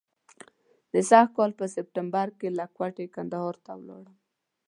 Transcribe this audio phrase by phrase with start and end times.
[0.93, 4.15] د سږ کال په سپټمبر کې له کوټې کندهار ته ولاړم.